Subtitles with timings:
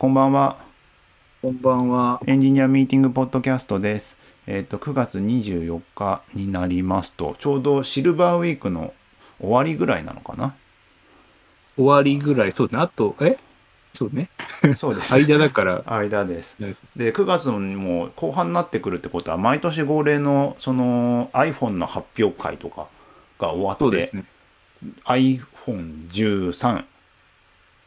[0.00, 0.56] こんばんは。
[1.42, 2.22] こんばんは。
[2.26, 4.18] エンジニアミーティングポッドキャストです。
[4.46, 8.94] えっ、と、9月24日になりますと、ちょうどシルバーウィークの
[9.42, 10.54] 終わりぐらいなのかな？
[11.76, 12.78] 終わりぐらい、そうね。
[12.78, 13.36] あと、え？
[13.92, 14.30] そうね。
[14.74, 15.12] そうです。
[15.12, 16.76] 間だから、間ですね。
[16.96, 22.88] で、9月もう後半になってくるってことは、毎年恒例のその iPhone の発表会とか
[23.38, 24.24] が終わって、ね。
[25.04, 26.84] iPhone13、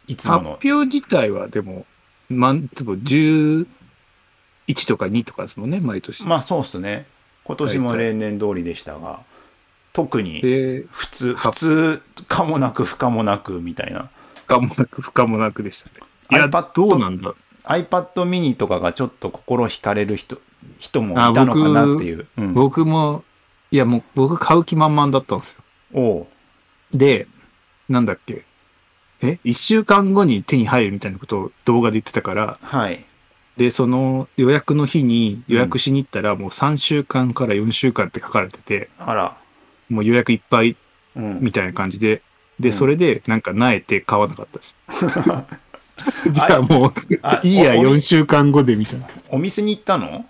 [0.05, 1.87] いつも発の、表自体はでも、
[2.33, 3.65] まん、つも11
[4.87, 6.23] とか2とかですもんね、毎年。
[6.25, 7.05] まあそうっすね。
[7.43, 9.21] 今年も例年通りでしたが、
[9.93, 14.09] 特にで、普通、普通かもなく不可もなくみたいな。
[14.35, 15.93] 不可もなく不可もなくでしたね。
[16.31, 17.33] いや、iPad どうなんだ
[17.65, 20.39] iPad mini とかがちょっと心惹かれる人、
[20.79, 22.27] 人もいたのかなっていう。
[22.37, 23.23] うん、僕も、
[23.71, 25.63] いやもう僕買う気満々だったんですよ。
[25.93, 26.27] おう
[26.97, 27.27] で、
[27.89, 28.45] なんだっけ。
[29.23, 33.05] え一週間後に手に入るみたいなことを動画で言ってたから、はい。
[33.57, 39.37] で、その予約の日に予約しに行ったら、もう3週間から4週間って書かれてて、あら。
[39.89, 40.75] もう予約いっぱい
[41.15, 41.39] うん。
[41.41, 42.21] みたいな感じで、
[42.59, 44.75] で、うんそれでなんか萎えて買わなかったです。
[46.31, 49.07] じゃあもう、あいいや、おお4週間後でみたいな。
[49.29, 50.25] お店に行ったの？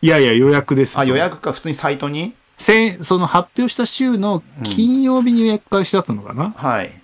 [0.00, 0.98] いやいや、予約です。
[0.98, 2.34] あ、予約か、普通にサイトに？
[2.56, 7.01] 先その発表した週の金曜日に予約開始だったのかな、はい。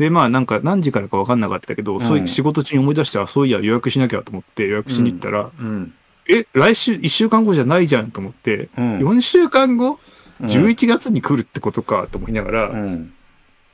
[0.00, 5.92] で、まあなんか何時からか分かんなかったけど、んそういう仕事中に思い出して、あ、そういや予約しなきゃと思って予約しに行ったら、うん。
[6.26, 8.98] え、来週1週間後じゃないじゃんと思って、うん。
[9.00, 10.00] 4週間後
[10.40, 13.12] うん ?11 月に来るってことかと思いながら、うん。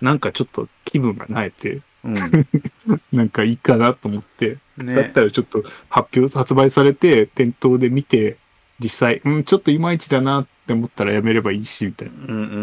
[0.01, 2.17] なんかちょっと気分が萎えて、うん。
[3.17, 5.13] なんかいいかなと思って、だっね。
[5.15, 8.37] たらちょっと発表、発売されて、店頭で見て、
[8.81, 12.15] 実際、うん、ちょっといまいちだなって思ったらやめればいいし、みたいな。
[12.27, 12.59] うんうんうんう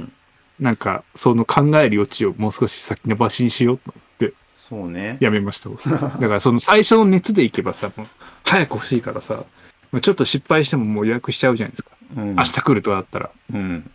[0.00, 0.12] ん。
[0.60, 5.16] なんか、その考える余地をもう少し先延ばしにしようと思ってそうね。
[5.20, 5.68] やめました。
[5.68, 8.06] 僕 だからその最初の熱でいけばさ、もう
[8.44, 9.44] 早く欲しいからさ、
[9.92, 11.90] まあちょっと失敗してももう予約しちゃうじゃないですか。
[12.16, 12.34] うん。
[12.34, 13.30] 明日来るとだったら。
[13.52, 13.90] うん。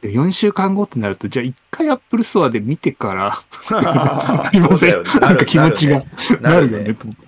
[0.00, 3.38] で4週間後ってなると、じゃあ一回 Apple Store で見てから、
[3.72, 6.02] あ ありませんなんか気持ちが
[6.40, 6.84] なるよね。
[6.84, 6.94] ね。
[6.94, 7.24] と思って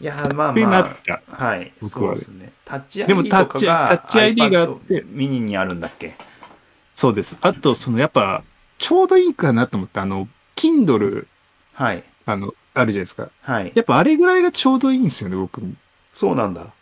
[0.00, 1.22] いや、まあってなまった。
[1.30, 1.44] あ。
[1.46, 1.72] はい。
[1.80, 2.52] 僕はそうですね。
[2.64, 6.14] タッチでも ID とかがタッチタッチ ID があってミニにあるんだっけ？
[6.94, 7.36] そうです。
[7.40, 8.42] あと、そのやっぱ、
[8.78, 11.26] ちょうどいいかなと思って、あの、Kindle、
[11.72, 12.04] はい。
[12.26, 13.28] あの、あるじゃないですか。
[13.42, 13.72] はい。
[13.74, 15.62] やっぱあれぐらいがちょうどいいんですよね、僕。
[16.14, 16.72] そうなんだ。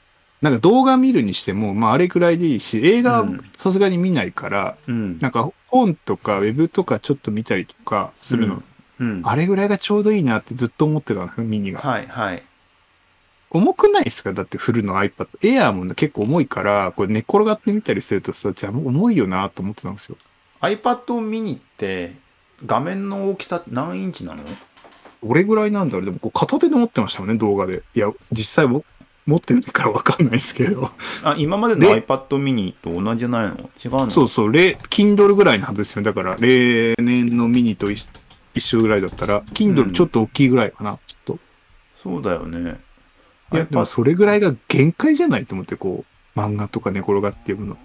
[0.40, 3.24] なんか動画見るにしても、まああれぐらいでいいし、映画
[3.56, 5.18] さすがに見ないから、うん。
[5.20, 8.62] なんか本とかウェブとかちょっと見たりとかするの、
[8.98, 9.22] うん。
[9.24, 11.80] あれぐらいがちょうどいいなってずっと思ってたんですよ、ミニが。
[11.80, 12.42] はいはい。
[13.54, 14.32] 重くないですか？
[14.32, 15.28] だってフルの iPad。
[15.42, 20.16] エアーも結構重いから、これ寝っ転がってみたりするとさ、じゃあ重いよなと思ってたんですよ。
[20.60, 22.12] iPad mini って
[22.64, 24.42] 画面の大きさ何インチなの？
[25.22, 27.82] どれぐらいなんだろうでもこう片手で持ってましたよね、動画で。
[27.94, 28.84] いや、実際も
[29.26, 30.90] 持ってないからわかんないですけど。
[31.22, 33.70] あ、今までので iPad mini と同じじゃないの？
[33.84, 34.10] 違うの？
[34.10, 36.02] そうそう、例 Kindle ぐらいのはずですよ。
[36.02, 38.06] だから、例年のミニと一
[38.54, 41.36] 一緒ぐらいだったら、うん Kindle ちょっと大きいぐらいかな、ちょっ
[42.02, 42.80] そうだよね。
[43.56, 46.04] や、でも iPad それぐらいが限界じゃないと思って、こ
[46.36, 47.76] う、漫画とか寝転がって読むの。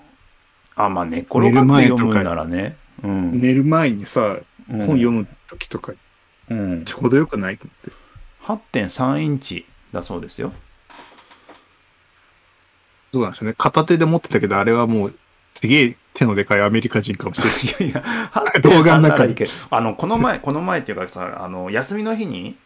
[0.76, 2.78] あ、まあ寝転がって読むんならね。
[3.04, 3.40] うん。
[3.40, 5.94] 寝る前にさ、うん本読む時とか、
[6.50, 6.86] うん。
[6.86, 7.72] ちょうどよくないと思
[8.58, 8.80] って。
[8.80, 10.52] 8.3インチだそうですよ。
[13.14, 13.56] どうなんでしょうね。
[13.58, 15.16] 片手で持ってたけど、あれはもう、
[15.54, 17.90] すげえ手のでかいアメリカ人かもしれない。
[17.90, 18.30] いやいや、
[18.62, 19.36] 動画8.3の中に。
[19.70, 22.58] あの、この前、この前っていうかさ、あの、休みの日に、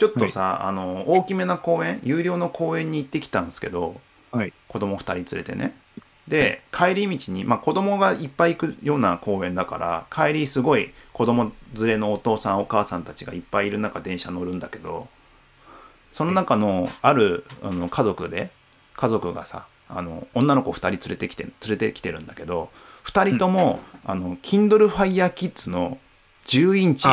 [0.00, 4.00] ちょっとさ、あの、大きめな公園、有料の公園に行ってきたんですけど、
[4.32, 4.52] はい。
[4.66, 5.76] 子供2人連れてね。
[6.26, 15.08] で、帰り道に、まあ子供がいっぱい行くような公園だから、帰りすごい子供連れのお父さんお母さんたちがいっぱいいる中電車乗るんだけど、
[16.12, 18.50] その中のあるあの家族で、
[18.96, 22.70] 家族がさ、あの、女の子2人連れてきて、連れてきてるんだけど、
[23.04, 25.98] 2人とも、あの、Kindle Fire Kids の
[26.46, 27.06] 10インチ。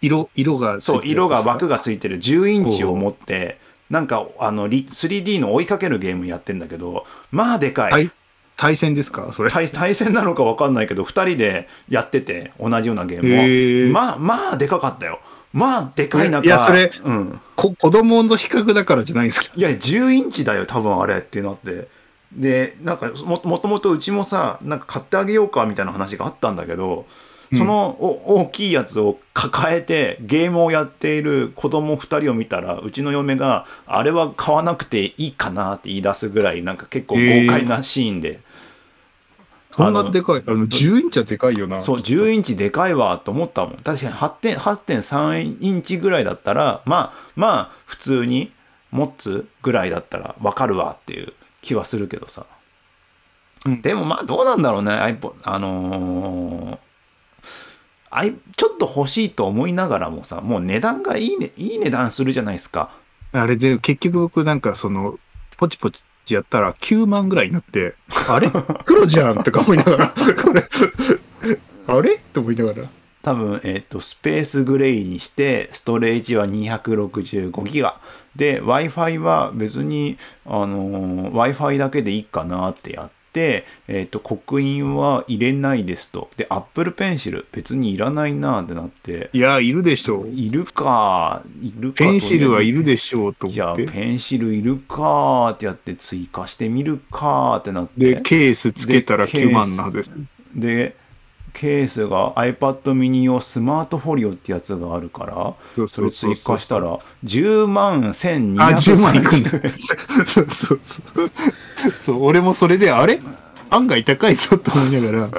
[0.00, 3.58] 色、色がそう、色が枠がついてる10インチを持って、
[3.90, 7.92] なんか、あの、リ 3D の追いかけるゲームやってんだけど、まあでかい。
[7.92, 8.10] 対
[8.56, 9.30] 対戦ですか？
[9.32, 9.50] それ。
[9.50, 13.92] 対対戦なのか分かんないけど、2人でやってて、同じようなゲームを。
[13.92, 15.20] まあ、まあでかかったよ。
[15.52, 16.44] まあでかい中。
[16.44, 17.40] いやそれうん。
[17.56, 19.56] こ子供の比較だからじゃないんですか？
[19.56, 21.88] いや、10インチだよ、多分あれってなって。
[22.32, 27.06] で、なんかも、もともとうちもさ、なんか買ってあげようかみたいな話があったんだけど、
[27.54, 38.40] そのお大きいやつを抱えてゲームをやっている子供2人を見たら、うちの嫁が、あれは買わなくていいかなって言い出すぐらい、なんか結構豪快なシーンで、
[39.70, 40.42] そんなでかい。
[40.46, 41.80] あの、10インチはでかいよな。
[41.80, 43.76] そう、10インチでかいわと思ったもん。
[43.76, 48.52] 確かに8.3 8.3インチぐらいだったら、まあ、まあ、普通に
[48.90, 52.46] 持つぐらいだったらわかるわっていう気はするけどさ。
[53.66, 54.92] うんでもまあ、どうなんだろうね。
[55.42, 56.78] あのー、
[58.10, 62.90] あいちょっと欲しいと思いながらもさ、もう値段がいいね、いい値段するじゃないですか。
[63.32, 65.18] あれで、結局僕なんかその、
[65.58, 66.02] ポチポチ
[66.34, 67.94] やったら9万ぐらいになって、
[68.28, 68.50] あれ？
[68.84, 70.62] 黒じゃんとか思いながら、これ、
[71.86, 72.18] あれ？
[72.32, 72.88] と思いながら。
[73.20, 78.00] 多分、えっ、と、スペースグレイにして、ストレージは265ギガ。
[78.36, 80.16] で、Wi-Fi は別に、
[80.46, 83.17] あのー Wi-Fi だけでいいかなってやって、
[83.86, 86.28] えっ、と、刻印は入れないですと。
[86.36, 90.28] で、Apple Pencil 別にいらないなってなって、いや、いるでしょう。
[90.28, 91.98] いるか、いるか。
[91.98, 93.86] ペンシルはいるででしょうといや、思って。
[93.86, 98.14] ペンシルいるかってやって追加してみるかってなって。
[98.14, 100.12] で、ケースつけたらでケース9万なはずです。
[100.54, 100.96] で、
[101.52, 109.78] ケースが iPad mini 用スマートフォリオってやつがあるから、それ追加したら、10万あ、10万いくんだ1230。
[110.26, 111.30] そうそうそう。
[112.02, 113.20] そう、俺もそれで、あれ？
[113.70, 115.30] 案外高いぞと思いながら、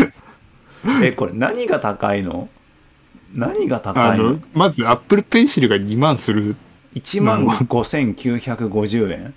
[1.02, 2.48] え、これ何が高いの？
[3.34, 6.56] 何が高いの、まず Apple Pencil が2万する。
[6.94, 9.34] ?1 万5950円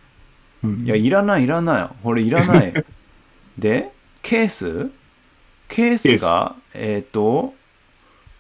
[0.64, 1.90] うんいや、いらない、いらない。
[2.04, 2.74] これいらない。
[3.58, 3.92] で、
[4.22, 4.90] ケース？
[5.68, 7.54] ケースが、えっ、と、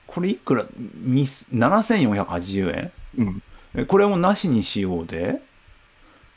[0.06, 0.66] これいくら？
[0.78, 3.44] に ?7480 円うん？
[3.76, 5.42] えこれもなしにしようで、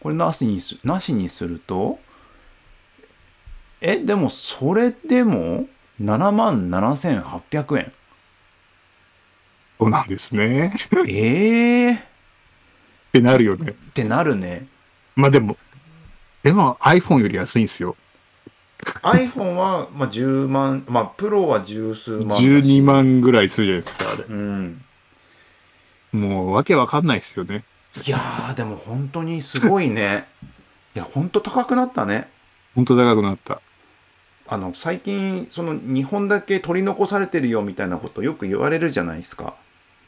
[0.01, 1.99] これなしにす、なしにすると、
[3.81, 5.67] え、でもそれでも
[6.01, 7.93] 7万7800円。
[9.79, 10.75] そうなんですね。
[11.09, 13.75] ええー、っってなるよね。
[13.95, 14.67] てなるね。
[15.17, 15.57] まあでも、
[16.43, 17.97] でも iPhone より安いんですよ。
[19.03, 22.45] iPhone は、まあ、10万、まあ、プロは十数万だし。
[22.45, 24.25] 12万ぐらいするじゃないですか、あれ。
[24.29, 24.85] うん。
[26.13, 27.65] もうわけわかんないですよね。
[28.07, 30.27] いやー、でも本当にすごいね。
[30.95, 32.29] いや、本当高くなったね。
[32.75, 33.61] ほんと高くなった。
[34.49, 39.55] あの、最近、その、日本だけ取り残されてるよみたいなことよく言われるじゃないですか。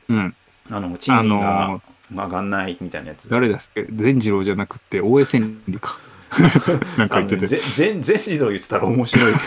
[0.08, 0.34] うん。
[0.70, 1.80] あの、賃金が
[2.10, 3.28] 上がんないみたいなやつ。
[3.28, 3.86] 誰だっけ？
[3.92, 5.98] 善次郎じゃなくて、大江千里か。
[6.98, 7.46] なんか言ってて。
[7.46, 9.40] ぜ全全自動言ってたら面白いけ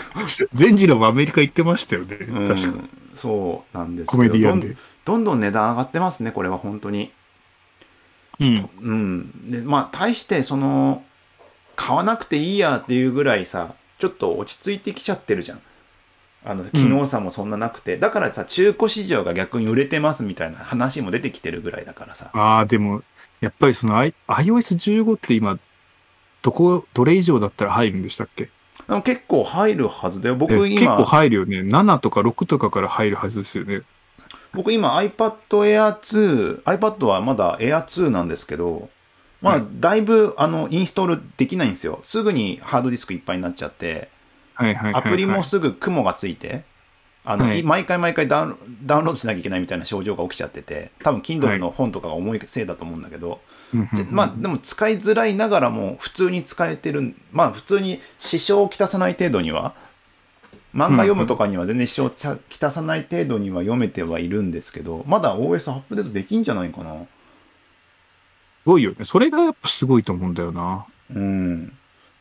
[0.54, 2.16] 善次郎もアメリカ行ってましたよね。
[2.16, 2.84] ど、うん確か。
[3.16, 4.76] そうなんですコメディアンでどん。
[5.04, 7.12] どんどん値段上がってますね、これは本当に。
[8.40, 8.68] うん。
[8.82, 9.50] うん。
[9.50, 11.02] で、まあ、対して、その、
[11.74, 15.60] 買わなくていいやっていうぐらいさ、ちょっと落ち着いてきちゃってるじゃん。
[16.44, 17.96] あの、機能差もそんななくて。
[17.96, 22.30] だからさ、中古市場が逆に売れてますみたいな話も出てきてるぐらいだからさ。
[22.34, 23.02] ああ、でも、
[23.40, 25.58] やっぱりその I- iOS15 って今、
[26.46, 28.50] どこ、どれ以上だったら入るんでしたっけ？
[29.02, 30.36] 結構入るはずだよ。
[30.36, 31.58] 僕え結構今、入るよね。
[31.62, 33.82] 7とか6とかから入るはずですよね。
[34.52, 38.90] 僕今 iPad Air 2、iPad はまだ Air 2なんですけど、
[39.42, 41.98] まあ、はだいぶ、あの、インストールできないんですよ。
[42.04, 44.08] すぐにハードディスクいっぱいになっちゃって、
[44.54, 45.02] はいはいはい、はい。
[45.02, 46.62] アプリもすぐ雲がついて、
[47.24, 48.56] あの、はいい毎回毎回ダウン
[48.86, 53.40] ロードしなきゃいけないみたいな症状が起きちゃってて、多分 Kindle の本とかが重いせいだと思うんだけど、
[54.10, 59.74] まあでも使いづらいながらも普通に使えてる、まあ普通に支障をきたさない程度には、
[60.74, 66.94] 漫画読むとかには全然支障をきたさない程度には読めてはいるんですけど、まだ OS アップデートできんじゃないかな。
[67.00, 67.06] す
[68.66, 69.04] ごいよね。
[69.04, 70.86] それがやっぱすごいと思うんだよな。
[71.14, 71.72] うん。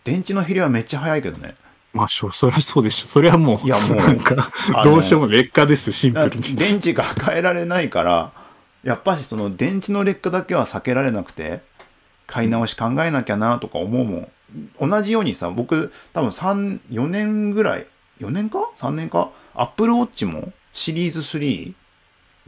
[0.03, 1.55] 電池の減りはめっちゃ早いけどね。
[1.91, 3.07] まあ、しょそりゃそうでしょ。
[3.07, 4.51] それはもう、いやもうなんか
[4.83, 6.55] どうしようも劣化です、シンプルに。
[6.55, 8.31] 電池が変えられないから、
[8.85, 11.59] やっぱしその電池の劣化だけは避けられなくて、
[12.27, 14.29] 買い直し考えなきゃなとか思うもん。
[14.79, 17.87] 同じようにさ、僕多分3、4年ぐらい、
[18.19, 21.73] 4年か ?3 年か ?Apple Watch もシリーズ3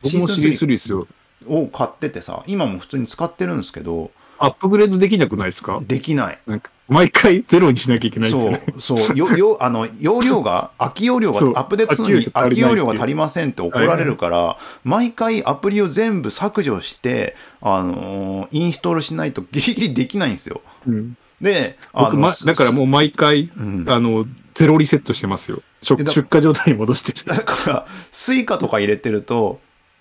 [0.04, 1.08] 僕もシリーズ3ですよ。
[1.48, 5.80] を買っててさ、今も普通に使ってるんですけど、アップグレードできなくないですか？
[5.82, 6.40] できない。
[6.46, 8.62] なんか、毎回ゼロにしなきゃいけないですよね。
[8.80, 20.62] そう、そう、よ、よ、あの、容量が、 空き容量がアップデートするのに空空き容量が足りませんって怒られるから、毎回アプリを全部削除して、あのーインストールしないとギリギリできないんですよ。
[20.86, 24.26] うんで、あ僕、ま、だからもう毎回、んあの、
[24.56, 25.62] ゼロリセットしてますよ。
[25.82, 27.26] 出荷状態に戻してる。
[27.30, 29.60] だから、 Suica とか入れてると、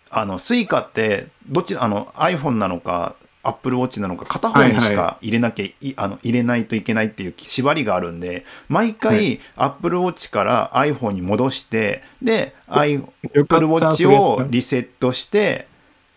[0.09, 3.17] あの、 Suica って、どっち、あの、iPhone なのか、
[3.49, 12.55] Apple Watch なのか、片方にしはいはか入れなきゃい、あの、入れないといけないっていう縛りがあるんで、毎は回、Apple Watch から iPhone に戻して、で、
[13.39, 15.67] かった Apple Watch それやをリセットして、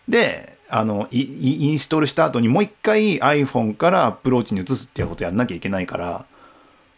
[0.08, 6.24] で、あの、いいインストールした後にもう一回 iPhone から Apple Watch に移すっていうことやんなきゃいけないから、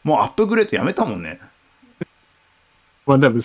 [0.05, 1.41] もうアップグレードやめたもんね。
[3.07, 3.43] まあ多分、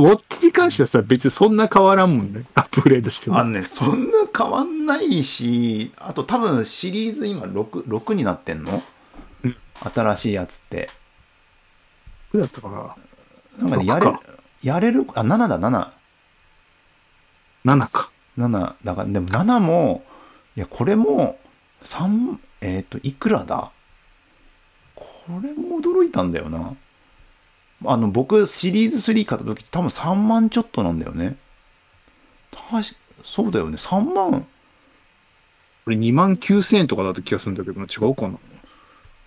[0.00, 2.44] ウォッチに関してはさ、別にそんな変わらんもんね。
[2.54, 3.38] アップグレードしても。
[3.38, 8.82] あのね、そんな変わんないし、あと多分シリーズ今6、6になってんの、
[9.42, 10.90] うん新しいやつって。
[12.28, 12.96] いくらだったかな
[13.58, 14.20] なんかね、やれ6か、
[14.62, 15.90] やれる、あ、7だ、7。
[17.64, 18.10] ?7 か。
[18.36, 18.74] 7。
[18.84, 20.04] だから、でも7も、
[20.56, 21.38] いや、これも、
[21.84, 23.70] 3、えっ、と、いくらだ？
[24.96, 25.06] こ
[25.42, 26.74] れも驚いたんだよな。
[27.84, 31.36] あの、僕、シリーズ3買った時って多分3万ちょっとなんだよね。
[32.50, 32.82] 確か
[33.24, 33.76] そうだよね。
[33.76, 34.46] 3万。
[35.84, 38.38] これ2万9000円とかだった気がするんだけどな、違うかな。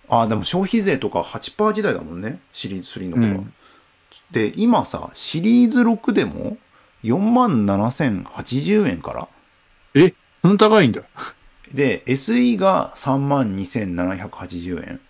[0.08, 2.40] あ、でも消費税とか8%時代だもんね。
[2.52, 3.38] シリーズ3の頃は。
[3.38, 3.54] うん
[4.32, 6.56] で、今さ、シリーズ6でも
[7.04, 9.28] 4万7080円から。
[9.94, 11.02] え、そんな高いんだ。
[11.72, 15.00] で、SE が3万2780円。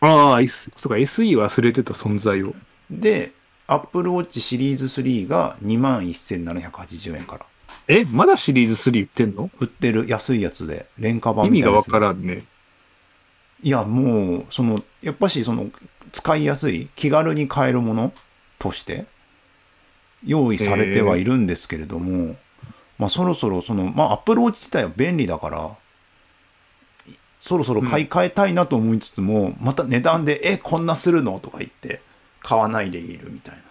[0.00, 2.54] ああ、S、そうか、SE 忘れてた存在を。
[2.90, 3.32] で、
[3.66, 7.46] Apple Watch シリーズ3が2万1780円から。
[7.88, 9.50] え、まだシリーズ3売ってんの？
[9.58, 12.44] 売ってる安いやつで、廉価版意味がわみたいなやつからんね。
[13.62, 15.70] いや、もう、その、やっぱし、その、
[16.12, 18.12] 使いやすい、気軽に買えるもの
[18.58, 19.06] として、
[20.24, 22.36] 用意されてはいるんですけれども、
[22.98, 25.77] まあ、そろそろ、その、まあ、Apple Watch 自体は便利だから、い
[27.48, 31.40] そろそろ買い替えたいなと思いつつも、また値段で、え、こんなするの？
[31.40, 32.02] とか言って、
[32.42, 33.62] 買わないでいるみたいな。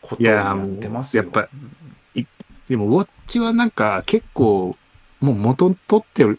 [0.00, 1.24] ことをいやってますよ。
[1.24, 1.50] もうやっぱ
[2.14, 2.26] い
[2.70, 4.76] でも、ウォッチはなんか結構、
[5.20, 6.38] もう元取ってる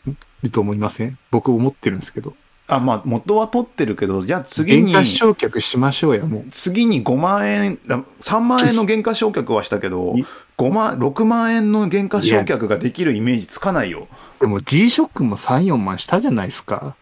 [0.51, 1.19] と思いません？
[1.29, 2.33] 僕思ってるんですけど。
[2.67, 4.91] あ、まあ、元は取ってるけど、じゃあ次に。
[4.91, 6.45] 原価償却しましょうや、もう。
[6.49, 10.25] 次に5万円、だ3万円の原価償却はしたけどい、
[10.57, 14.07] 5万、6万円の原価償却ができるイメージつかないよ。
[14.39, 16.95] でも G-SHOCK も3、4万したじゃないですか。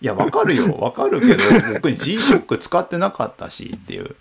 [0.00, 0.74] いや、わかるよ。
[0.78, 1.42] わかるけど、
[1.74, 4.16] 僕 G-SHOCK 使ってなかったしっていう。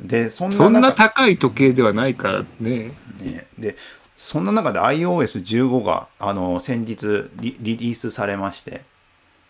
[0.00, 2.92] で、そんなそんな中高い時計ではないからね。
[3.20, 3.76] ね、で、
[4.16, 8.82] そんな中で iOS15 が、あの、先日リリリースされまして、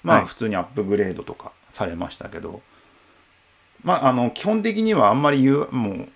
[0.03, 2.63] まはいあ普通にアップグレードとかされましたけど、
[3.85, 6.09] まああの、基本的にはあんまり言う、もう、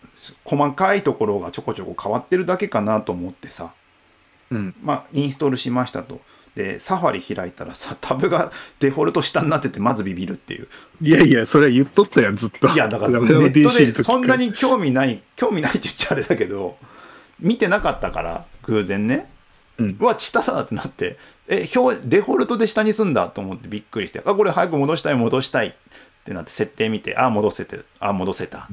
[0.45, 3.73] 細かいところがちょこちょこ変わってるだけかなと思ってさ、
[4.51, 4.75] うん。
[4.83, 6.21] まあ、インストールしましたと。
[6.55, 10.69] で、サファリ開いたらさ、タブがデフォルト下になってて、まずビビるっていう。
[11.03, 12.69] いやいや、それは言っとったやん、ずっと。
[12.69, 16.79] いや、だから ネットでそんなに興味ない、興味ないって言っちゃあれだけど、
[17.41, 19.31] 見てなかったから、偶然ね。
[19.79, 21.19] うんうわ、下だってなって、
[21.49, 25.73] え、表、デフォルトで下にすんだと思ってびっくりして、あ、これ早く戻したい、戻したいっ
[26.25, 28.69] てなって、設定見て、あ、戻せて、あ、戻せた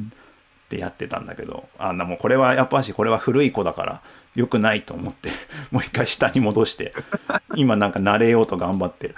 [0.72, 4.02] ってやってたんだけど、あんなもうこれはやっぱし、これは古い子だから、
[4.36, 5.30] 良くないと思って、
[5.72, 6.94] もう一回下に戻して、
[7.56, 9.16] 今なんか慣れようと頑張ってる。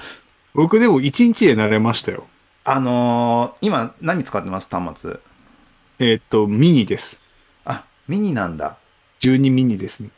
[0.55, 2.25] 僕でも1日で慣れましたよ。
[2.63, 4.69] あのー今何使ってます？
[4.75, 5.19] 端末。
[5.99, 7.21] えーっと、ミニです。
[7.65, 8.77] あ、ミニなんだ。
[9.21, 10.09] 12ミニですね。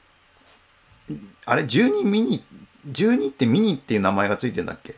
[1.45, 2.43] あれ、12ミニ、
[2.89, 4.95] 12ってミニっていう名前がついてんだっけ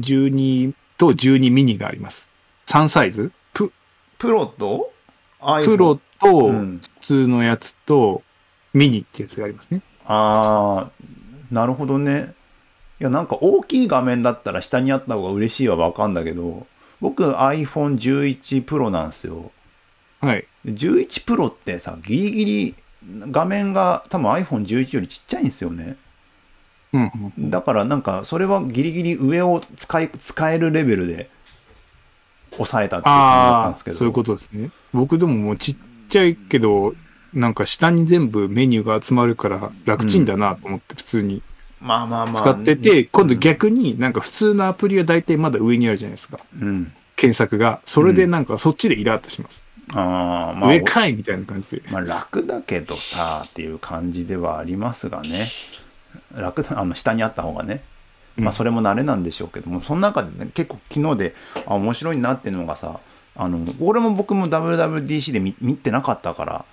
[0.00, 2.28] ？12と12ミニがあります。
[2.66, 3.30] 3サイズ？
[3.52, 3.72] プ
[4.18, 4.92] プロと？
[5.64, 8.22] プロとうん普通のやつと
[8.74, 9.82] ミニってやつがありますね。
[10.04, 12.34] あー、なるほどね。
[13.00, 16.66] いや、なんか大きい画面だったら下にあった方が嬉しいはわかんだけど、
[17.00, 19.52] 僕 iPhone11 Pro なんですよ。
[20.20, 20.46] はい。
[20.66, 22.74] 11 Pro ってさ、ギリギリ
[23.30, 25.96] 画面が多分 iPhone11 よりちっちゃいんですよね。
[26.92, 27.50] うんうん。
[27.50, 31.30] だからなんかそれはギリギリ上を使い、使えるレベルで
[32.52, 33.96] 抑えたっていう感じだったんですけど。
[33.96, 34.70] そういうことですね。
[34.92, 35.76] 僕でももうちっ
[36.08, 36.94] ちゃいけど、
[37.34, 41.42] なんか下に全部メニューが集まるから楽ちんだなと思って普通に
[41.80, 42.42] まあまあまあ。
[42.42, 46.38] 使ってて、今度逆になんか普通のアプリは大体まだ上にあるじゃないですか。
[46.60, 46.92] うん。
[47.16, 47.80] 検索が。
[47.84, 49.64] それでなんかそっちでイラッとします。
[49.94, 51.82] ああ、まあ、上かいみたいな感じで。
[51.90, 55.48] まあ楽だけどさっていう感じではありますがね
[56.34, 57.82] 楽だあの下にあった方がね
[58.38, 61.34] まあそれも慣れなんでしょうけども、その中でね結構昨日で
[61.66, 63.00] あ面白いなっていうのがさ
[63.36, 66.64] あの俺も僕も WWDC で見見てなかったから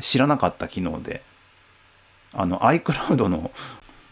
[0.00, 1.22] 知らなかった機能で
[2.32, 3.50] あの iCloud の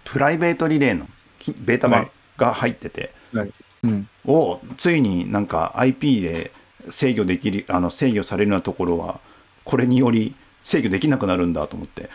[0.04, 1.06] プライベートリレーの
[1.38, 3.50] きベータ版はいが入ってて、はい。
[3.82, 4.08] うん。
[4.24, 6.52] をついになんか IP で
[6.88, 9.20] 制御できるあの制御されるようなところは
[9.64, 12.08] これにより制御できなくなるんだと思って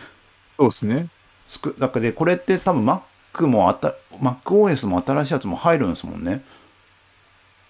[0.56, 1.08] そうですね。
[1.46, 3.02] すくだからでこれって多分 Mac
[3.42, 6.44] もあた MacOS も新しいやつも入るんですもんね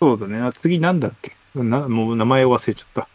[0.00, 0.38] そうだね。
[0.38, 1.32] あ次なんだっけ？
[1.54, 3.08] なもう名前を忘れちゃった。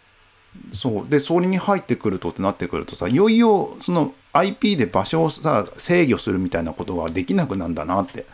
[0.74, 8.26] そうでそれに入ってくるとってなってくるとさいよいよその IP で場所をさ制御するみたいなことができなくなんだなって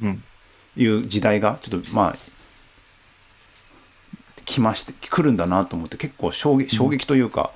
[0.00, 0.22] うん。
[0.76, 2.14] いう時代がちょっとまあ
[4.44, 7.50] 来まして来るんだなと思って結構衝撃衝撃というか、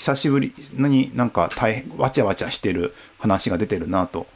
[0.00, 4.26] 久しぶりになんか大変わちゃわちゃしてる話が出てるなと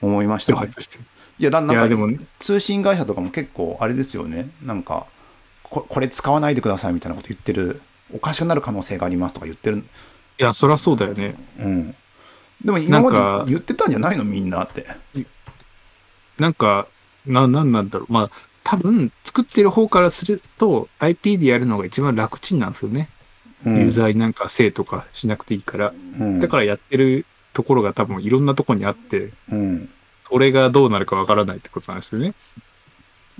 [0.00, 0.70] 思いましたね。
[1.40, 5.06] いやだなんかね通信会社とかも結構あれですよねなんか
[5.64, 7.80] ここれ使わないでくださいみたいなこと言ってる
[8.14, 9.82] おかしくなる可能性がありますとか言ってるい
[10.38, 11.34] や、そりゃそうだよね。
[11.58, 11.94] うん
[12.64, 14.22] でも今まで言ってたんじゃないの？
[14.22, 14.86] みんなって
[16.38, 16.86] なんか、
[17.26, 18.12] な、なんなんだろう。
[18.12, 18.30] まあ、
[18.62, 23.08] 多分、作ってる方からすると、IP でやるのが一番楽ちんなんですよね。
[23.66, 23.76] うん。
[23.78, 25.92] ユーザーになんかせいとかしなくていいから。
[26.18, 26.40] うん。
[26.40, 29.90] だからやってるところが多分いろんなところにあって、うん。
[30.30, 32.34] がどうなるかわからないってことなんですよね。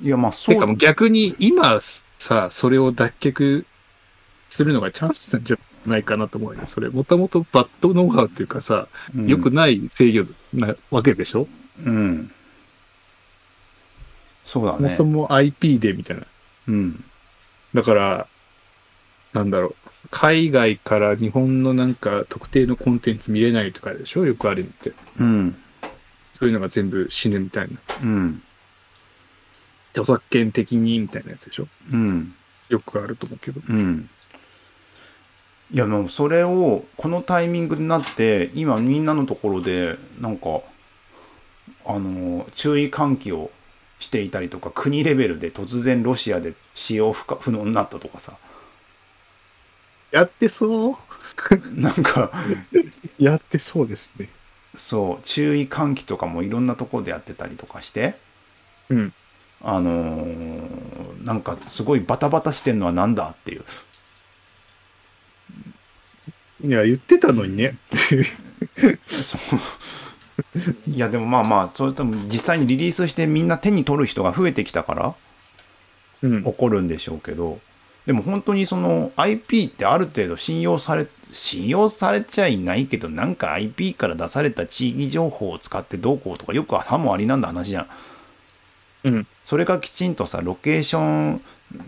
[0.02, 0.54] いやまあそう。
[0.54, 1.80] てかもう逆に今
[2.18, 3.64] さ、それを脱却
[4.48, 6.62] するのがチャンスなんじゃないかなと思うよ。
[6.66, 9.26] それ、もともとバッドノウハウっていうかさ、うん。
[9.26, 11.46] 良くない制御なわけでしょ、
[11.84, 12.30] うん。
[14.44, 16.24] そうだそもねそも IP でみたいな。
[16.68, 17.04] うん。
[17.74, 18.26] だから、
[19.32, 19.74] なんだろう。
[20.10, 24.24] 海外から日本のなんか特定のコンテンツ見れないとかでしょ？
[24.24, 24.92] よくあるのって。
[25.20, 25.56] うん
[26.32, 27.78] そういうのが全部死ぬみたいな。
[28.02, 28.42] うん
[29.90, 31.68] 著作権的にみたいなやつでしょ？
[31.92, 32.34] うん
[32.68, 33.60] よくあると思うけど。
[33.68, 34.08] うん
[35.70, 40.62] いやもうそれをこのタイミングになって今みんなのところでなんか
[41.84, 43.50] あの注意喚起を
[43.98, 48.32] していたりとか国レベルで突然ロシアで使用不可不能になったとかさ
[50.10, 50.96] やってそう？
[51.80, 52.32] なんか
[53.18, 54.28] やってそうですね。
[54.76, 58.14] そう注意喚起とかもいろんなところでやってたりとかして
[58.90, 59.12] うん。
[59.62, 63.64] あのーなんかすごいバタバタしてんのはなんだっていう
[66.64, 67.76] いや、言ってたのにね。
[69.10, 69.58] そう
[70.90, 75.14] いやでもまあまあそれとも実際にリリースしてみんな手に取る人が増えてきたから
[76.22, 76.44] うん。
[76.44, 77.60] 起こるんでしょうけど
[78.08, 87.86] でも本当にその IP ってある程度信用され信用されちゃいないけどなんか IP から出された地域情報を使ってどうこうとかよくはもありなんだ話じゃん。
[89.04, 89.26] うん。
[89.44, 91.42] それがきちんとさロケーション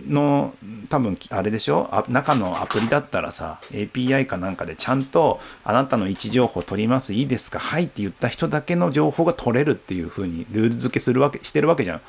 [0.09, 0.53] の
[0.91, 1.89] 多分あれでしょ？
[1.91, 7.59] あ中のアプリだったらさ API かなんかでちゃんとあなたの位置情報取りますいいですか？
[7.59, 12.05] はいって言った人だけの情報が取れるっていう風にルール付けするわけしてるわけじゃん、ね。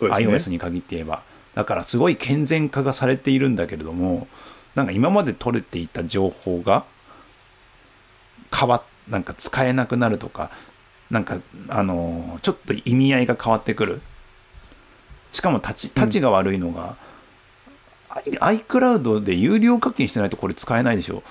[0.00, 1.22] iOS に限って言えば
[1.54, 4.26] だからすごい健全化がされているんだけれども
[4.74, 6.84] なんか今まで取れていた情報が
[8.54, 10.50] 変わっなんか使えなくなるとか
[11.10, 11.38] なんか
[11.68, 14.00] あのーちょっと意味合いが変わってくる。
[15.32, 16.96] しかも立ち立ちが悪いのが、
[18.10, 21.22] アイ iCloud で有料課金してないとこれ使えないでしょ。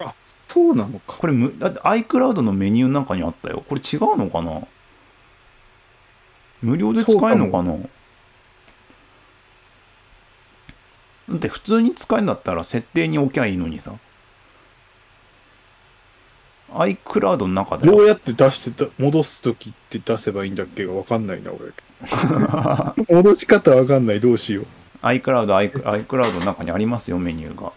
[0.00, 0.12] あ、
[0.48, 1.18] そうなのか。
[1.18, 3.64] これむだって iCloud のメニューの中にあったよ。
[3.68, 4.66] これ違うのかな？
[6.62, 7.76] 無料で使えるのかな？
[11.28, 13.92] だって普通に使えるんだったら設定に置きゃいいのにさ
[16.72, 21.72] iCloud の中でどうやって出してた、戻すときって出せばいいんだっけがわかんないな、俺。
[23.08, 24.66] 戻し方わかんない、どうしよう。
[25.02, 25.46] iCloud、
[26.06, 27.72] iCloud の中にありますよメニューが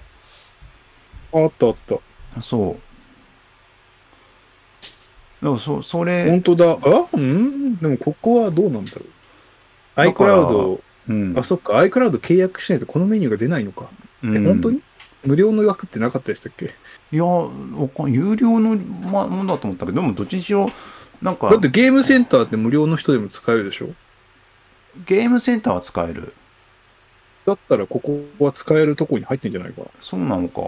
[1.34, 2.42] あったあった。
[2.42, 2.80] そう
[5.46, 6.72] でもそそれ本当だ。
[6.72, 7.78] あうん？
[7.78, 10.02] でもここはどうなんだろう。
[10.02, 11.38] iCloud、うん。
[11.38, 13.90] あ、そっか、iCloud 契約しないとこのメニューが出ないのか。
[14.24, 14.38] うん。
[14.38, 14.82] え、本当に？
[15.26, 16.74] 無料の枠ってなかったでしたっけ？
[17.12, 17.50] いやわ
[17.90, 18.78] かん有料の
[19.12, 20.72] まものだと思ったけどでもどっちにしろ
[21.22, 23.90] なんかだってゲームセンターって無料の人でも使えるでしょ？
[25.06, 26.34] ゲームセンターは使える。
[27.46, 29.82] だったらここは使えるとこに入ってんじゃないか。
[29.82, 29.88] な。
[30.00, 30.62] そうなのか。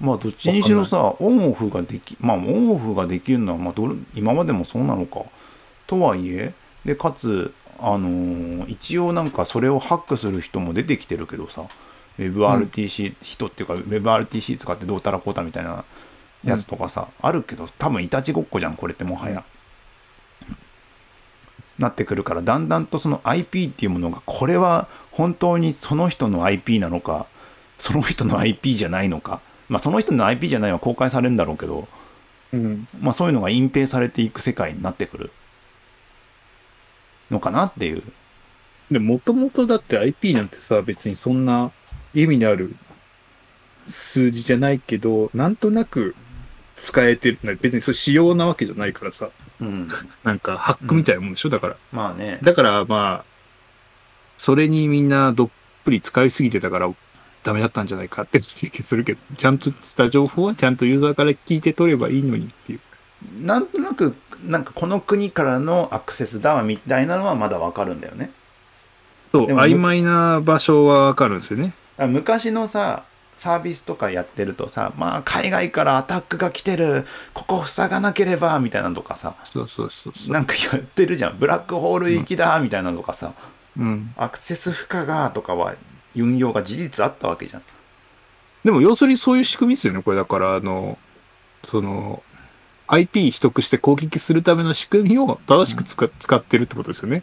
[0.00, 5.24] まあどっちにしろさオンオフができまあオンオフができるのはまあどれ今までもそうなのか。
[5.88, 6.54] とはいえ
[6.84, 11.64] でかつあのー一応なんかそれをハックする人も出てきてるけどさ
[12.18, 15.84] WebRTC、人っていうか WebRTC 使ってどうたらこうたみたいな
[16.44, 19.44] やつとかさ、あるけど多分いたちごっこじゃんこれってもはや、
[21.78, 27.26] なってくるからだんだんとその IP っていうものがこれは本当にその人の IP なのか
[27.78, 31.88] その人の IP じゃないのかまあその人の IP じゃないは公開されるんだろうけど
[32.52, 32.86] うん。
[33.00, 35.30] まあそういうのが隠蔽されていく世界になってくる
[37.34, 38.02] のかなっていう
[38.90, 41.72] で、もともとだって IP なんてさ、別にそんな
[42.14, 42.74] 意味のある
[43.86, 46.14] 数字じゃないけど、なんとなく
[46.76, 47.58] 使えてる。
[47.60, 49.30] 別にそれ仕様なわけじゃないからさ。
[49.60, 49.88] うん
[50.24, 51.76] なんかハックみたいなもんでしょ、だから。
[51.92, 53.24] まあねだからまあ、
[54.36, 55.50] それにみんなどっ
[55.84, 56.92] ぷり使いすぎてたから
[57.42, 62.80] ダメだったんじゃないかって気するけど、ちゃんとした情報はちゃんとユーザーから聞いて取ればいいのにっていう。
[63.40, 68.30] なんとなくなんかこの国からのアクセスだわみたいなのはまだわかるんだよね。
[69.32, 71.74] そう、曖昧な場所はわかるんですよね。
[71.96, 73.04] あ昔のさ
[73.36, 80.32] サービスとかやってるとさまあ海外からアタックが来てるここ塞がなければみたいなのとかさそうそうそうそう。
[80.32, 83.32] なんかやってるじゃんブラックホール行きだみたいなのとかさ、
[83.78, 84.14] うん。
[84.16, 85.74] アクセス不可がとかは
[86.16, 87.62] 運用が事実あったわけじゃん
[88.64, 90.02] でも要するにそういう仕組みですよね。
[90.02, 90.98] これだから、あの、
[91.64, 92.22] その、
[92.86, 97.22] IP 取得して攻撃するための仕組みを正しく使,、使ってるってことですよね。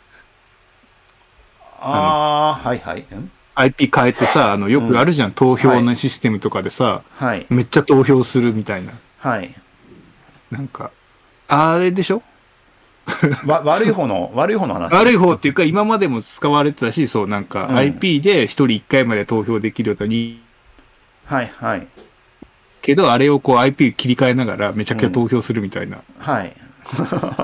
[1.80, 3.02] ああはいはい。
[3.02, 3.32] ん。
[3.56, 5.32] IP 変えてさ、あの、よくあるじゃん。
[5.32, 7.46] 投票のシステムとかでさ、はい。
[7.50, 8.94] めっちゃ投票するみたいな。
[9.18, 9.54] はい。
[10.52, 10.92] なんか、
[11.48, 12.24] あれでしょ？
[13.46, 14.92] わ悪い方の 悪い方の話？
[14.94, 17.76] 悪い方っていうか、今までも使われてたし、そう、なんかうん。
[17.78, 20.42] IP で一人一回まで投票できるように、
[21.26, 21.88] はいはい
[22.82, 26.02] けど、あれをこう IP 切り替えながらめちゃくちゃ投票するみたいな。
[26.20, 26.54] はい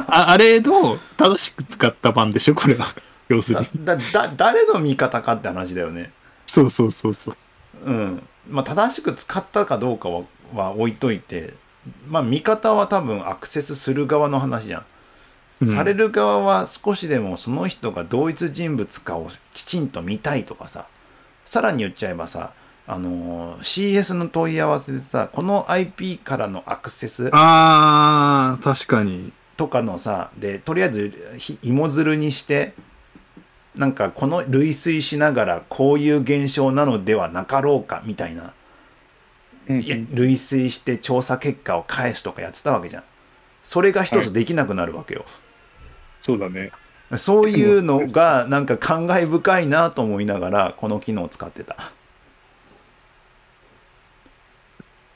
[0.10, 2.56] ああれの正しく使った版でしょ？
[2.56, 2.88] これは。
[3.30, 4.02] 要するだに。
[4.12, 6.12] だだ誰の味方かって話だよね
[6.46, 7.36] そうそうそうそう。
[7.86, 10.24] うんまあ正しく使ったかどうかは
[10.54, 11.54] は置いといて
[12.08, 14.86] まあ味方は多分アクセスする側の話じゃん
[15.62, 20.86] うんされる側は少しでもその人が同一人物かをきちんと見たいとかさ
[21.46, 22.52] さらに言っちゃえばさ
[22.88, 29.34] あのー CS の問い合わせでさこの IP からのアクセスあー、確かに。
[29.58, 32.74] とかのさでとりあえずひ芋づるにして
[33.76, 38.54] なんかこの類推しながらこういう現象なのではなかろうかみたいな、
[39.70, 43.04] いや類推して調査結果を返すとかやってたわけじゃん
[43.64, 45.26] それが一つできなくなるわけよ、
[46.20, 46.72] そうだね。
[47.18, 51.92] そういうのがなんか感慨深いなと思いながらこの機能を使ってた。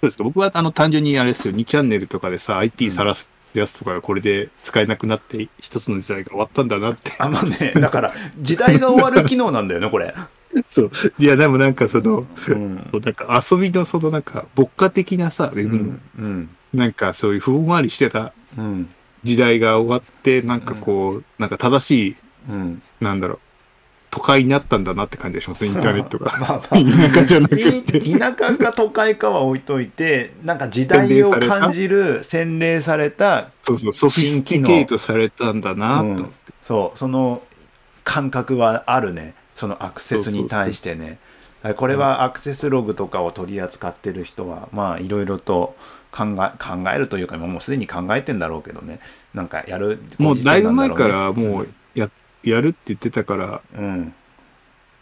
[0.02, 0.24] そうですか。
[0.24, 7.12] 僕はあの単純にあれですよ、2チャンネルとかでさ、IP さらすやつとかがこれで使えなくなって、一つの時代が終わったんだなって。
[7.20, 10.16] あのね、だから時代が終わる機能なんだよね、これ。
[10.70, 10.92] そう。
[11.20, 12.76] いや、でもなんかその、うん。
[12.76, 16.02] なんか遊びのそのなんか、牧歌的なさ、うん。
[16.18, 16.50] うん。
[16.74, 18.90] なんかそういうふんわりしてたうん。
[19.24, 22.16] 時代が終わって、なんかこう、なんか正しい、
[22.50, 22.82] うん。
[23.00, 23.40] なんだろう、
[24.12, 26.32] 都会になったんだなって感じがしますね、 インターネットが。
[26.39, 27.97] まあまあ 田舎じゃなくて。
[27.97, 36.34] い田舎か都会かは置いといて、なんか時代を感じる洗練された、そうそう、ソフィスティケートされたんだなと思って。
[36.62, 37.41] そう、その
[38.04, 39.34] 感覚はあるね。
[39.56, 41.17] そのアクセスに対してね。
[41.78, 45.76] これはアクセスログとかを取り扱ってる人は、まあいろいろと
[46.12, 49.00] 考え、考えるというか、もうすでに考えてんだろうけどね。
[49.34, 50.00] なんかやる。
[50.17, 52.10] もうだいぶ前からもうや、
[52.43, 54.13] やるって言ってたから、うね。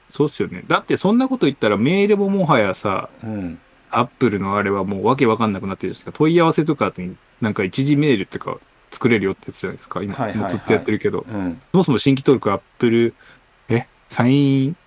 [0.10, 0.64] そうっすよね。
[0.68, 3.34] だってそんなこと言ったらメールももはやさ、うん。
[3.34, 3.60] うん。
[3.92, 6.18] アップルのあれはもうわけわかんなくなってるじゃないですか。
[6.18, 8.58] 問い合わせとかになんか一時メールってか
[8.92, 10.04] 作れるよってやつじゃないですか。
[10.04, 11.26] 今、はいはいはいずっとやってるけど。
[11.28, 11.62] うん。
[11.72, 13.16] そもそも新規登録アップル、
[13.68, 13.88] え？
[14.10, 14.78] サイン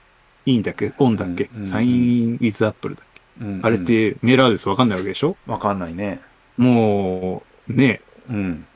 [0.47, 0.93] インだっけ？
[0.99, 3.05] オンだっけ、うんうんサインウィズアップルだっ
[3.41, 5.37] け、うんあれっ、てメールアドレスわかんないわけでしょ？
[5.47, 6.21] わかんないね。
[6.57, 8.67] もう、ね、うん。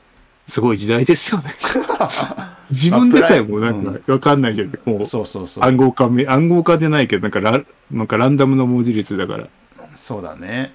[0.47, 1.51] すごい時代ですよね。
[2.71, 4.79] 自分でさえもなんかわかんないじゃん。
[4.85, 5.63] もうそうそうそう。
[5.63, 9.47] 暗号化め、暗号化じゃないけど、なんかラ、なんかランダムの文字列だから。
[9.95, 10.73] そうだね。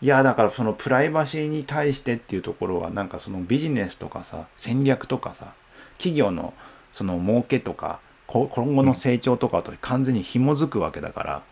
[0.00, 5.52] いや、だからそのプライバシーに対してっていうところは、なんかそのビジネスとかさ、戦略とかさ、
[5.98, 6.54] 企業の
[6.92, 11.42] その儲けとか、こ今後の成長とかと完全に紐づくわけだから、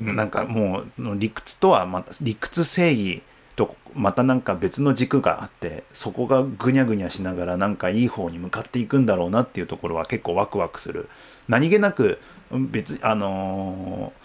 [0.00, 3.22] うんなんかもう理屈とはまた、理屈正義
[3.56, 11.08] とまたなんか別の軸があって、そこがぐにゃぐにゃしながらなんかいい方に向かっていくんだろうなっていうところは結構ワクワクする。
[11.48, 12.18] 何気なく、
[12.50, 14.20] うん別、あのー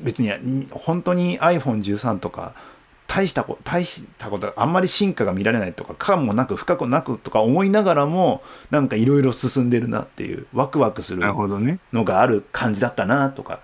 [0.00, 2.54] 別にん本当に iPhone13 とか
[3.06, 11.78] 大したこと大したことあんまり進化が見られないとかかもなく深くなくとか思いながらもなんかいろいろ進んでるなっていうワクワクするなるほどね。
[11.92, 13.60] のがある感じだったなとか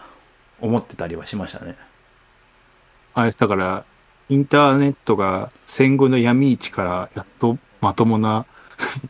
[0.61, 1.77] 思ってたりはしましたね。
[3.14, 3.85] あれ、だから、
[4.33, 8.47] インターネットが戦後の闇市からやっとまともな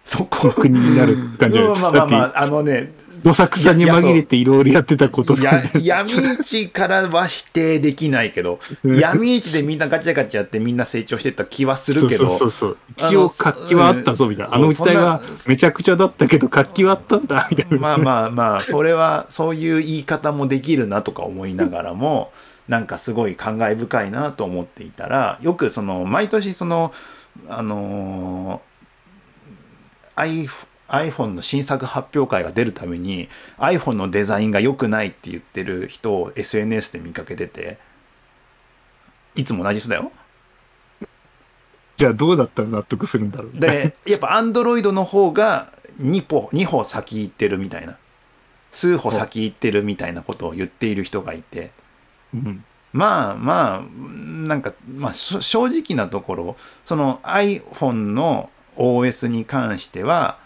[0.05, 1.71] そこ国になる感じじゃない？
[1.71, 1.93] うんですか。
[1.93, 6.11] まあまあまああのねて、どさくさに紛れていろいろやってたこといや闇
[6.45, 13.09] 市からは否定できないけど闇市でみんなガチャガチャやってみんな成長してった気はするけどそうそうそうそう。
[13.09, 14.55] 一応活気はあったぞ、みたいな。
[14.57, 17.79] あの時代はめちゃくちゃだったけど、活気はあったんだ、みたいな。
[17.79, 22.33] まあまあまあ、それは、そういう言い方もできるなとか思いながらも、
[22.73, 26.95] なんかすごい感慨深いなと思っていたら、よくその、毎年その、
[27.49, 30.49] あのー
[30.89, 37.79] iPhone の新作発表会が出るために iPhone のデザインが良くないって言ってる人を SNS で見かけてて、
[39.35, 40.13] いつも同じ人だよ。
[41.97, 43.59] じゃあどうだったら納得するんだろう。
[43.59, 47.99] で、やっぱアンドロイドの方が2歩、2歩先行ってるみたいな。
[48.71, 51.71] 数歩先行ってるみたいなことを言っている人がいて。
[52.35, 52.65] うん。
[52.93, 60.39] まあまあ、なんか、まあ正直なところ、その iPhone の OS に関しては、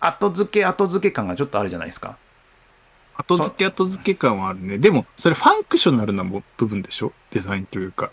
[0.00, 2.16] 後付け後付け感がちょっとあるじゃないですか。
[3.16, 4.78] 後付け後付け感はあるね。
[4.78, 7.12] でも、それ functional な部分でしょ？
[7.30, 8.10] デザインというか。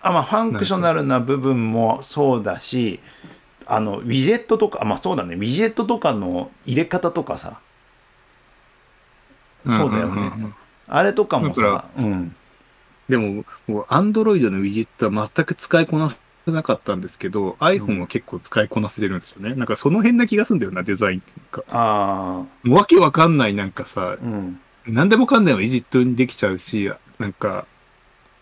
[0.00, 3.00] あまあ、 functional な部分もそうだし、
[3.66, 7.58] あの、ウィジェットとか、まあそうだね、ウィジェットとかの入れ方とかさ、
[9.68, 10.54] そうだよねんんんん
[10.88, 12.34] あれとかもさ、うん。
[13.08, 19.54] でも、もう、アンドロイドのウィジェットは全く使いこなせなかったんですけど、iPhone は結構使いこなせてるんですよね。
[19.54, 21.62] なんかその辺な気がするんだよな、デザインっていうか。
[21.70, 24.60] ああ、もうわけわかんないなんかさ、うん。
[24.86, 27.66] 何でもかんでもウィジェットにできちゃうし、なんか、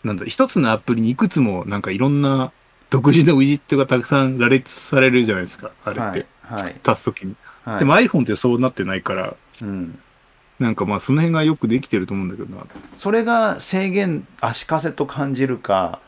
[0.03, 2.53] なんだ、一つのアプリにいくつもなんかいろんな
[2.91, 6.27] 独自のウィジェットがたくさん羅列されるじゃないですか、あれはいって。。
[6.43, 6.77] はい。
[6.85, 7.35] 足すときに。
[7.65, 9.99] はい、でも iPhone ってそうなってないから、うん。
[10.59, 12.65] なんかまあその辺がよくできてると思うんだけどな。
[12.95, 16.01] それが制限、足かせと感じるか、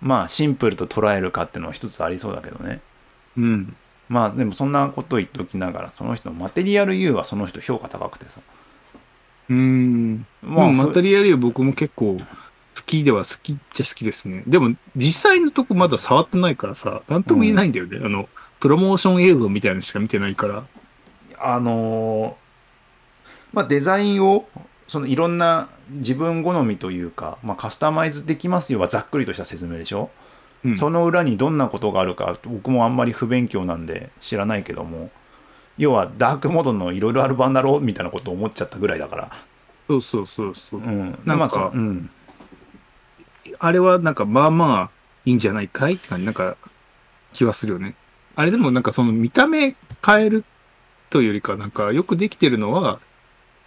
[0.00, 2.80] まあシンプルと捉えるかっていうのは一つありそうだけどね。
[3.36, 3.76] うん。
[4.08, 8.40] まあでもそんなこと言っときながら、その人のマテリアル U はその人評価高くてさ。
[9.48, 10.26] うーん。
[10.42, 12.24] ままあ、マテリアル僕も結構好
[12.84, 14.42] きでは好きっちゃ好きですね。
[14.46, 18.00] でも実際のとこまだ触ってないからさ、なんとも言えないんだよね。
[18.04, 18.28] あの、
[18.58, 20.64] プロモーション映像みたいなのしか見てないから。
[21.38, 22.43] あのー
[23.54, 24.48] まあデザインを、
[24.88, 30.10] そのいろんな自分好みというか、まあカスタマイズできますよはざっくりとした説明でしょ、
[30.64, 30.76] うん。
[30.76, 35.10] その裏にどんなことがあるか、僕もあんまり不勉強なんで知らないけども、
[35.78, 39.32] 要はダークモードのいろいろある版だろうみたいなことを思っちゃったぐらいだから。
[39.88, 40.80] そうそうそうそう。
[40.80, 41.18] うん。
[41.24, 42.10] なんかうん。
[43.58, 44.90] あれはなんかまあまあ
[45.24, 45.94] いいんじゃないかい？
[45.94, 46.56] って感じ、なんか
[47.32, 47.94] 気はするよね。
[48.36, 50.44] あれでもなんかその見た目変える
[51.10, 53.00] というよりかなんかよくできてるのは、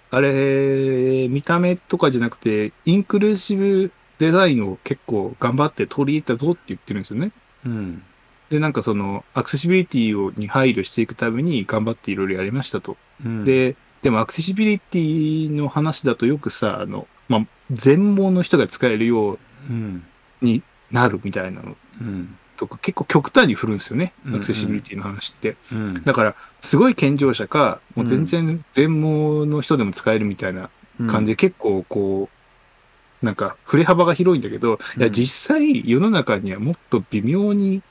[0.09, 7.31] あれ、見た目とかじゃなくて、インクルーシブデザインを結構頑張って取り入れたぞって言ってるんですよね。
[7.65, 8.03] うん。
[8.49, 12.95] で、なんかその、アクセシビリティをに配慮していくために頑張っていろいろやりましたと。
[13.23, 19.39] うん、で、でもアクセシビリティの話だとよくさ、あの、まあ、全盲の人が使えるよう
[19.69, 20.03] うん。
[20.41, 22.37] になるみたいなのうん。
[22.57, 24.13] とか結構極端に振るんですよね。
[24.27, 25.55] アクセシビリティの話って。
[25.71, 26.03] うん。
[26.03, 30.69] だから、すごい健常者か、もう全然全盲の人でも使えるみたいな
[31.07, 32.29] 感じで、結構こ
[33.21, 37.81] う、なんか振れ幅が広いんだけど、いやうん実際世の中にはもっと微妙に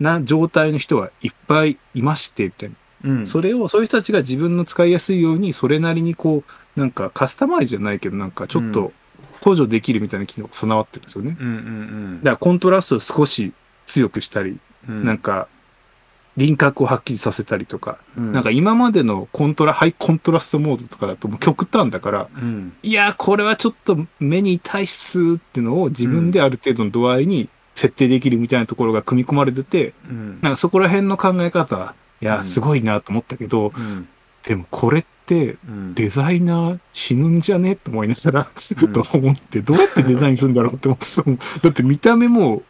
[0.00, 2.76] な状態の人はいっぱいいまして、みたいな。
[3.04, 3.26] うん。
[3.26, 6.44] それを、そういう人たちが自分の使いやすいように、それなりにこ
[6.76, 8.92] う、なんかカスタマイズじゃないけど、なんかちょっうと
[9.42, 11.36] 補助できるみたいな機能が備わってるんですよね。
[11.38, 13.52] うんうんだからコントラストを少し
[13.86, 15.04] 強くしたり、うん。
[15.04, 15.48] なんか、
[16.36, 22.72] 輪郭をはっきりさせたりとか、うん、なんか今までのコントラ、ハイコントラストモードとかだともう 極端だから、うん。
[22.82, 30.38] いやー、これはちょっと目に痛いっすっていうのを自分である程度の度合いに設定できるみたいなところが組み込まれてて、うん。
[30.40, 34.08] なんかそこら辺の考え方、いやすごいなと思ったけど、うん。
[34.44, 35.17] でもこれってうん。
[35.94, 37.76] デザイナー死ぬんじゃね？
[37.76, 42.62] と思いながら、うんと思って、どうやってデザインするんだろうって思ってそう、だって見た目も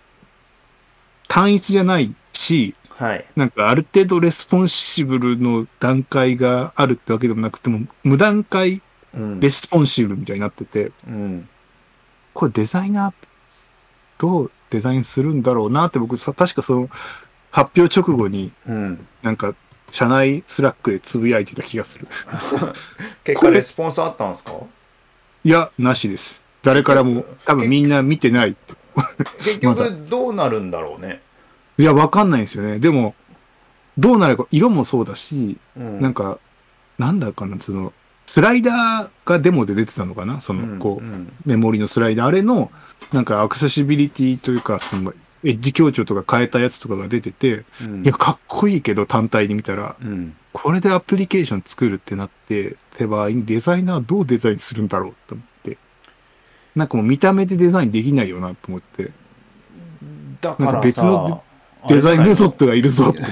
[1.28, 3.24] 単一じゃないし、はい。
[3.36, 8.82] なんかある程度 responsible の段階があるってわけでもなくても、無段階
[9.14, 11.48] うん responsible みたいになってて、うん。
[12.34, 13.14] これデザイナー
[14.18, 16.90] どうデザインするんだろうなって僕さ、確かその
[17.50, 19.06] 発表直後にうん。
[19.22, 19.54] なんか
[19.90, 22.06] 社内 Slack でつぶやいてた気がする。
[23.24, 24.52] これ結果レスポンスあったんですか？
[25.44, 26.42] いや、なしです。
[26.62, 28.56] 誰からも多分みんな見てない。
[29.38, 31.20] 結局 どうなるんだろうね。
[31.78, 32.78] いや、わかんないんですよね。
[32.80, 33.14] でも、
[33.96, 36.38] どうなるか、色もそうだし、うんなんか、
[36.98, 37.92] なんだかな、その、
[38.26, 40.40] スライダーがデモで出てたのかな？
[40.40, 42.26] その、こう、ん目盛りのスライダー。
[42.26, 42.70] あれの、
[43.12, 50.36] なんかアクセシビリティというか、その、エッジ強調とか変えたやつとかが出てて、うんいや、かっこいいけど単体で見たら、うん。
[50.52, 55.78] これでアプリケーション作るってなって、手場合にデザイナーはどうデザインするんだろうと思って。
[56.74, 59.12] なんかもう見た目でデザインできないよなと思って。
[60.40, 61.42] だから別の
[61.88, 63.22] デザインメソッドがいるぞって。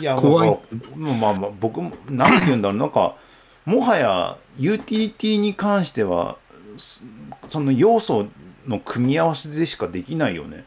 [0.00, 0.58] いや、怖い
[0.96, 3.16] まあまあまあ、僕も、なんて言うんだろう、なんか、
[3.64, 6.36] もはや、ユーティリティに関しては、
[6.76, 7.00] そ
[7.48, 8.28] その要素
[8.66, 10.64] の組み合わせでしかできないよね。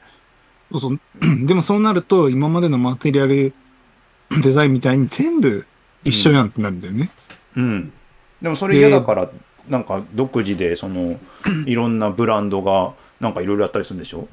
[0.71, 0.99] そうそう。
[1.45, 3.53] でもそうなると、今までのマテリアル
[4.43, 5.65] デザインみたいに全部
[6.03, 7.09] 一緒やんってなるんだよね。
[7.55, 7.93] うん。
[8.41, 9.29] でもそれ嫌だから、
[9.69, 11.19] なんか独自で、その、
[11.65, 14.27] いろんなブランドが、なんかいろいろやったりするんでしょ？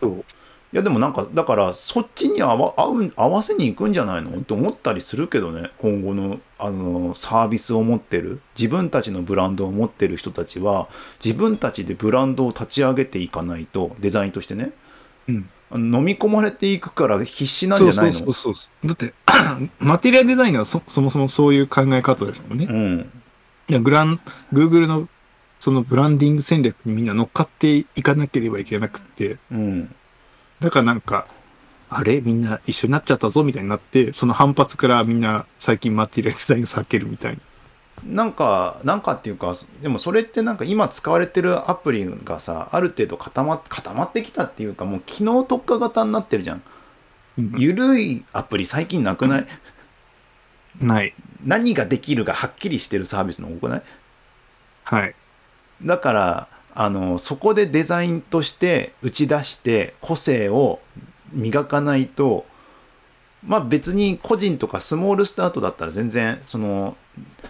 [0.00, 0.24] そう。
[0.70, 4.36] いやでもなんかだからそっちに合わ合う合わせに行くんじゃないの？
[4.36, 10.88] って思ったりするけどね今後のあのサービスを持ってる自分たちのブランドを持ってる人たちは
[11.24, 14.72] 自分たちでブランドを立ち上げていかないとデザインとしてね
[15.26, 15.48] うん。
[15.74, 18.12] 飲み込まれていくから必死なんじゃないの？
[18.12, 18.86] そうそうそう。
[18.86, 19.12] だって、
[19.78, 22.66] マテリアルデザインはそそもそもそういう考え方ですもんね。
[22.68, 23.12] うん
[23.68, 24.20] いや、グラン、
[24.52, 25.08] Google の
[25.58, 29.94] そのブランディング戦略にみんな乗っかっていかなければいけなくって、うん
[30.60, 31.26] だからなんか、
[31.90, 32.20] あれ？
[32.20, 37.40] みんな一緒になっちゃったぞみたいになって、その反発からみんな最近マテリアルデザインを避けるみたいな。
[38.04, 46.62] なんか、なんかっていうか、でもそれってなんか今使われてるアプリがさ、ある程度固ま固まってきたっていうか、もう機能特化型になってるじゃん
[47.56, 49.46] ゆるいアプリ最近なくない？
[50.80, 51.14] ない。
[51.44, 53.82] 何ができるがはっきりしてるサービスの多くない？
[54.84, 55.14] はい。
[55.82, 60.80] だから、あの、そこでデザインとして打ち出して個性を
[61.32, 62.46] 磨かないと、
[63.46, 66.96] まあ別に個人とかスモールスタートだったら全然その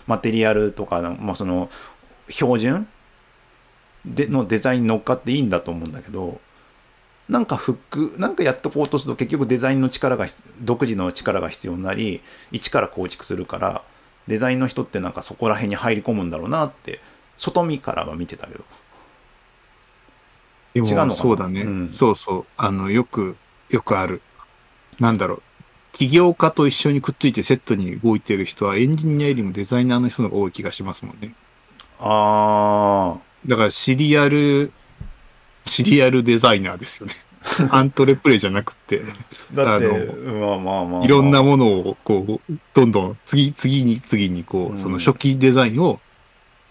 [0.07, 1.71] マテリアルとかの、まあ、その
[2.29, 2.89] 標準
[4.05, 6.41] でのデザインに乗っかっていいんだと思うんだけど、
[7.29, 12.23] なんかフック、なんかやっとこうとすると結局デザインの力が必、独自の力が必要になり、
[12.53, 13.83] 一から構築するから、
[14.27, 17.01] デザインの人ってなんかそこら辺に入り込むんだろうなって、
[17.37, 18.65] 外見からは見てたけど。
[20.75, 21.15] 違うのかな？
[21.15, 22.47] そうだね、うんそうそう。
[22.57, 23.37] あの、よく、
[23.69, 24.23] よくある。
[24.99, 25.43] なんだろう。
[25.99, 31.35] 起業家と一緒にくっついてセットに動いてる人はエンジニアよりもデザイナーの人の方が多い気がしますもんね。
[31.99, 34.73] あだからシリアル、
[35.65, 37.15] シリアルデザイナーですよね。
[37.73, 39.57] アントレプレイじゃなくて、ー。
[39.57, 39.89] だって、
[40.41, 45.99] まあまあまあ、いろんなものをこう、どんどん次、次に次にこうんう、その初期デザインを、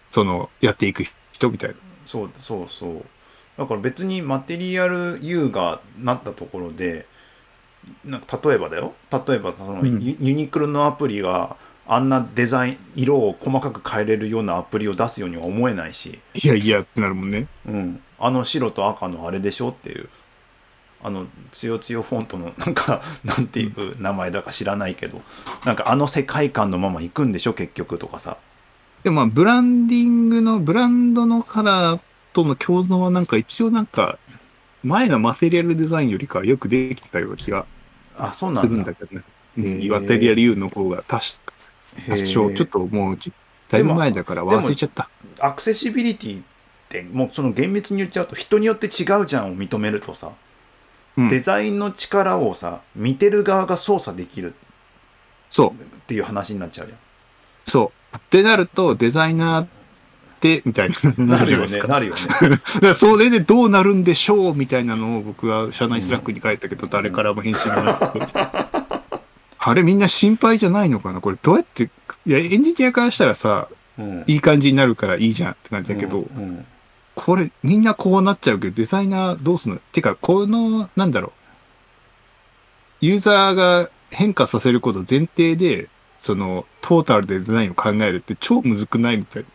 [0.09, 1.75] その、やっていく人みたいな。
[2.05, 3.05] そうそうそう。
[3.57, 7.05] だから別にマテリアル U がなったところで、
[8.05, 8.93] なんか例えばだよ。
[9.11, 11.55] 例えばその、うんユユニクロのアプリが
[11.87, 17.47] あんなデザイン、色を細かく変えれるようなアプリを出すようには思えないし、いやいやってなるもんね。
[17.65, 18.01] うん。
[18.19, 20.09] あの白と赤のあれでしょっていう。
[21.03, 25.21] あの、つよつよフォントの、なんか、 なんていう名前だか知らないけど、
[25.63, 27.53] なんかあの世界観のまま行くんでしょ？
[27.53, 28.37] 結局とかさ。
[29.03, 32.01] でもまあ、ブランディングの、ブランドのカラー
[32.33, 34.17] との共存はなんか一応なんか、
[34.83, 37.65] 前のマテリアルデザインよりかはよくできてたような気が
[38.17, 38.83] あ、そうなするんだ。
[38.83, 39.23] んだけどね。
[39.57, 41.53] へーマテリアル U の方が確か、
[42.07, 43.17] 多少、ちょっともう、
[43.69, 45.09] だいぶ前だから忘れちゃった。
[45.39, 46.43] アクセシビリティっ
[46.89, 50.31] てもうその厳密に言っちゃうと人によって違うじゃんを認めるとさ、
[51.17, 54.53] うんデザインの力をさ見てる側が操作できる
[55.49, 55.71] そう。
[55.71, 55.73] っ
[56.05, 56.93] ていう話になっちゃうじ
[57.65, 58.15] そう。
[58.15, 59.76] ってなると、デザイナーって、
[60.65, 60.95] みたいな。
[61.37, 62.15] なるよねなるよ
[62.81, 62.93] ね。
[62.95, 64.55] それでどうなるんでしょう？
[64.55, 68.27] みたいなのを僕は社内 Slack に書いたけど、誰からも返信がなくて。
[69.59, 71.19] あれみんな心配じゃないのかな？
[71.19, 71.89] これどうやって、
[72.25, 74.23] いや、エンジニアからしたらさ、うん。
[74.27, 76.43] いい感じになるからいいじゃんって感じだけど、うん。
[76.43, 76.65] うん。
[77.15, 79.79] これみんなこうなっちゃうけど、デザイナーどうすんの？
[79.91, 81.33] てか、この、なんだろ
[83.01, 83.05] う。
[83.05, 89.43] ユーザーが変化させること前提で、その、トータルでデザインを考えるって超むずくないみたい。
[89.43, 89.49] な。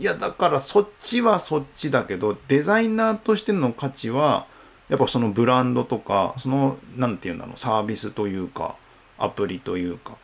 [0.00, 4.46] いやだからそっちはそっちだけどデザイナーとしての価値は
[4.88, 8.76] やっぱそのブランドとかそのなんていうんだろうサービスというか
[9.18, 10.16] アプリというか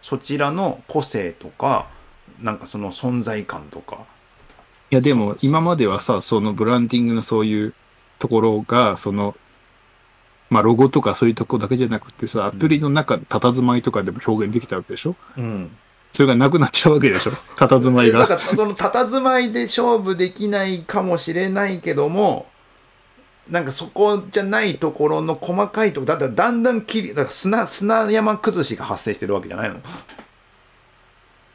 [0.00, 1.92] そちらの個性とか
[2.40, 4.06] なんかその存在感とか。
[4.90, 7.74] いや、でも今まではさ、そのブランディングのそういう
[8.18, 9.34] ところが、その、
[10.50, 15.16] まあ、ロゴとかそういうとこだけじゃなくてさ、アプリの中、佇まいとかでも表現できたわけでしょ？
[15.36, 15.76] うん
[16.14, 17.32] それがなくなっちゃうわけでしょ？
[17.58, 18.20] 佇まいが。
[18.20, 22.46] だからその佇まいで勝負できないかもしれないけども
[23.50, 29.76] なんかそこじゃないところの細かいとこだってだんだん切りだから砂砂山崩しが発生してるわけじゃないの、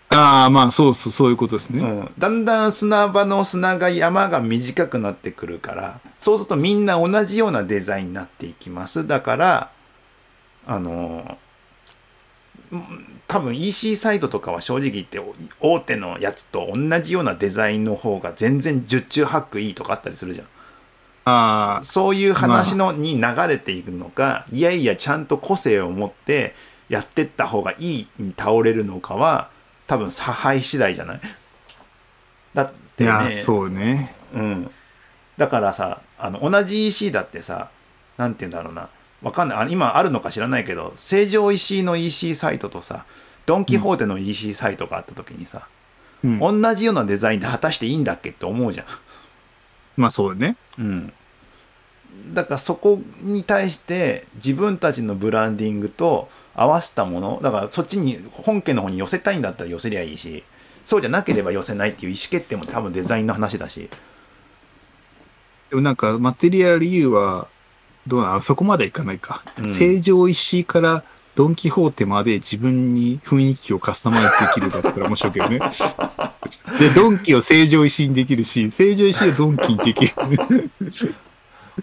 [0.10, 1.80] ああ、まあ、そうそう、そういうことですね。
[1.82, 9.72] うん、だんだん砂場の砂が山が短くなってくるからそうするとみんな同じようなデザインになっていきますだから
[10.68, 11.38] あのうん
[13.28, 15.20] 多分 EC サイトとかは正直言って
[15.60, 20.48] 大手のやつと同じようなデザインの方が全然十中八九いいとかあったりするじゃん。
[21.26, 26.56] ああ、そういう話のに流れていくのか、いやいやちゃんと個性を持って
[26.90, 29.50] やってった方がいいに倒れるのかは
[29.88, 31.22] 多分差配次第じゃない？
[32.54, 33.10] だってね。
[33.10, 34.16] いや、そうね。
[34.34, 34.72] うん、
[35.38, 37.70] だからさあの同じ EC だってさ
[38.18, 38.90] なんて言うんだろうな
[39.22, 43.06] わかんないあ今あるのか知らないけど成城石井の EC サイトとさ
[43.46, 45.68] ドン・キホーテの EC サイトがあった時にさ、
[46.24, 46.62] うん。
[46.62, 48.86] 同じようなデザインで果たしていいんだっけって思うじゃん
[49.98, 50.56] まあ、そうね。
[50.78, 51.12] うん、
[52.28, 60.44] だからそこに対して自分たちのブランディングと合わせたものだからそっちに本家の方に寄せたいんだったら寄せりゃいいし
[60.86, 63.90] そうじゃなければ寄せないっていう意思決定も多分デザインの話だし
[65.70, 67.48] でもなんか、マテリアル理由は、
[68.10, 68.42] どうなの？
[68.42, 69.44] そこまでいかないか。
[69.58, 71.04] うん成城石井から
[71.36, 75.60] ドン・キホーテまで自分に雰囲気をカスタマイズできるだったら面白いけどね。
[76.80, 80.12] で、ドンキを成城石井にできるし、成城石井をドンキにできる。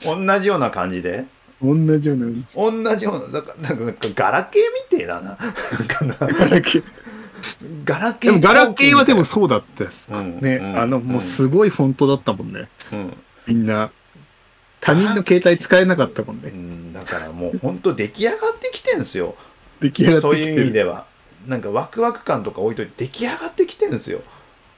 [0.05, 1.24] 同じような感じで？
[1.62, 2.27] 同じような。
[2.55, 4.62] 同じようなだからなんかガラケー
[4.93, 5.39] みてえだな
[5.89, 6.85] ガラケー
[7.85, 10.11] ガラケーでもガラケーはでもそうだったです。
[10.12, 12.68] うんね、うんあの、もうすごいフォントだったもんね。
[12.93, 13.16] うん
[13.47, 13.91] みんな。
[14.87, 16.51] 他人の携帯使えなかったもんうね。
[16.51, 19.34] んだからもう本当出来上がってきてんすよ。
[19.80, 20.32] 出来上がってきてる。
[20.32, 21.07] そういう意味では。
[21.49, 24.20] なんかワクワク感とか置いといて出来上がってきてんすよ。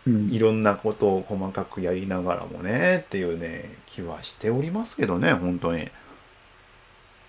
[0.06, 0.30] うん。
[0.30, 5.90] いろんなことを細かくやりながらもねっていうね気はしておりますけどね本当に。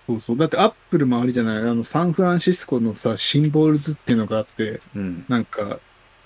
[0.06, 0.36] そうそう。
[0.38, 5.24] だってアップルもあれじゃない、あの、サンフランシスコのさ、シンボルズっていうのがあって、うん。
[5.28, 5.78] なんか、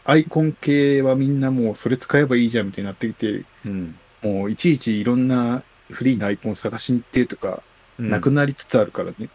[0.04, 5.62] アイコン系はみんなもうそれ使えばいいじゃんみたいになってきて、うん、もういちいちいろんな
[5.94, 7.62] フリーなアイコン探しに行ってとか、
[7.98, 9.28] うんなくなりつつあるからね。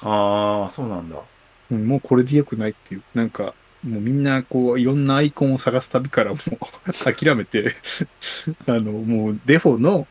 [0.00, 1.20] ああそうなんだ
[1.70, 3.02] うんもうこれでよくないっていう。
[3.14, 3.54] なんか、
[3.84, 7.74] もうみんなこう、いろんなアイコンを探す旅からもう 諦めて、
[8.66, 10.06] あの、もうデフォの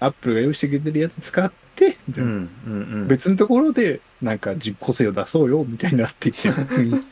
[0.00, 2.30] アップルが用意してくれてるやつ使って、みたいな。
[2.30, 7.04] うんうんうん別のところで、なんか自己個性を出そうよ、みたいになっていってる雰囲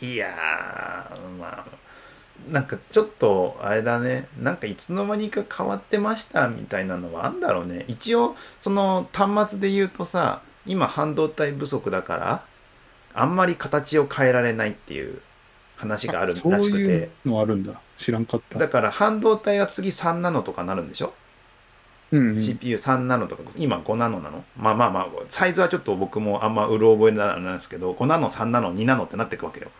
[0.00, 0.06] 気。
[0.06, 1.77] いやーまあ
[2.50, 4.28] なんかちょっとあれだね。
[4.40, 7.84] なんかいつの間にか変わってましたみたいなのはあんだろうね。
[7.88, 12.44] 一応その端末で言うとさ今半導体不足だから
[13.14, 15.20] あんまり形を変えられないっていう
[15.76, 16.58] 話があるらしくて。
[16.58, 17.80] そういうのあるんだ。
[17.96, 18.58] 知らんかった。
[18.58, 21.12] だから半導体は次3ナノとかなるんでしょ、
[22.12, 22.36] うん、うん。
[22.36, 23.42] CPU3 ナノとか。
[23.56, 24.44] 今5ナノなの？
[24.56, 29.70] まあまあまあサイズはちょっと僕もあんまうろ覚えなんですけど5ナノ3ナノ2ナノってなっていくわけよ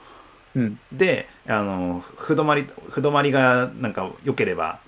[0.58, 0.80] うん。
[0.92, 4.80] であのふどまりふどまりがなんか良ければ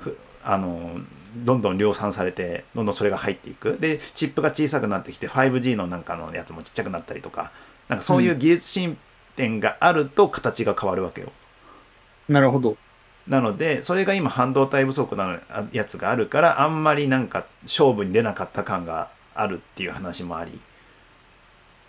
[0.00, 1.00] ふあの
[1.36, 7.52] どんどん量産されてどんどんそれが入っていくでチップが小さくなってきて 5G のなんかのやつもちっちゃくなったりとか
[7.88, 8.98] なんかそういう技術進
[9.36, 11.32] 展があると形が変わるわけよ、
[12.28, 12.76] なるほど。
[13.26, 20.60] なのでそれが今半導体不足なあやつがあるからあんまりなんか勝負に出なかった感があるっていう話もあり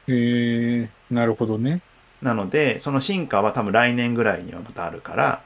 [0.08, 1.82] えー、なるほどね。
[2.24, 5.44] なので、その進化は多分来年ぐらいにはまたあるから、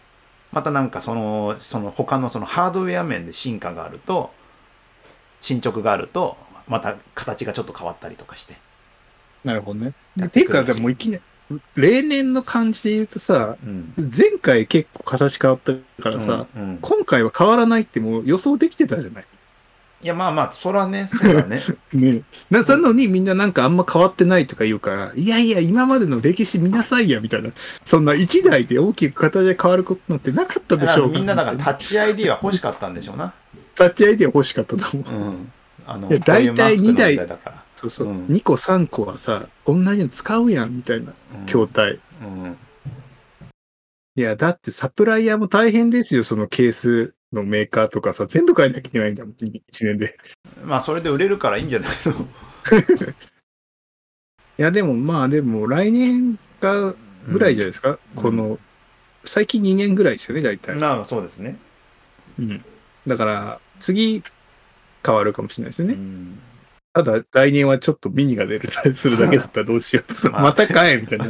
[0.51, 4.32] またなんかその、その他のそのハードウェア面で進化があると、
[5.41, 8.57] 進捗があると、また形がちょっと変わったりとかして。
[9.43, 9.93] なるほどね。
[10.15, 11.23] やっっていうか、でもいきなり、
[11.75, 13.93] 例年の感じで言うとさ、うん。
[13.97, 15.73] 前回結構形変わった
[16.03, 19.25] からさ、うんうん今回は変わらないってもう予想できてたじゃない
[20.03, 21.61] いや、まあまあ、そらね、そうだね。
[21.91, 22.21] ね
[22.51, 27.49] な、なのにみんななんかあんま変わってないとか言うから、いやいや、今までの歴史見なさいや、みたいな。
[27.83, 33.33] そんな一台で大きく形が変わることなんてなかったでしょうみんなだからみタッチ ID は欲しかったんでしょうな。
[33.77, 35.13] タッチアイデア欲しかったと思う。
[35.13, 35.51] うん。
[35.85, 37.15] あの、いや大体二台。
[37.75, 38.07] そうそう。
[38.09, 41.99] うん2個3個はさ、同じの使うやん、みたいなうん筐体。
[42.21, 42.57] うん。
[44.15, 50.17] いや、だってサプライヤーも大変ですよ、そのケースのメーカーとかさ、全部変えなきゃいけないんだもん、1年で。
[50.63, 52.28] まあ、それで売れるからいいんじゃないの？
[54.59, 56.95] いや、でもまあ、でも来年か
[57.28, 58.59] ぐらいじゃないですか、うんこの、
[59.23, 60.75] 最近2年ぐらいですよね、大体。
[60.75, 61.57] まあ、そうですね。
[62.39, 62.65] うん。
[63.05, 64.23] だから、次、
[65.05, 65.93] 変わるかもしれないですよね。
[65.93, 66.39] うん
[66.93, 70.30] ただ、来年はちょっとミニが出るするだけだったらどうしよう。
[70.32, 71.25] まあ また買えみたいな。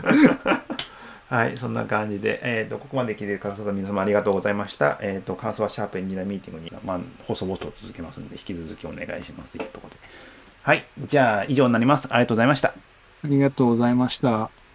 [1.30, 4.98] はい、そんな感じで、えっ、と、ここまで聞いてくださった皆様ありがとうございました。
[5.02, 9.58] えっ、と、感想はシャープエンジニアミーティングに、まあ、細々と続けますんで、引き続きお願いします。
[9.58, 9.98] というところで。
[10.64, 12.08] はい、じゃあ、以上になります。
[12.10, 12.70] ありがとうございました。
[12.70, 12.74] あ
[13.26, 14.67] りがとうございました。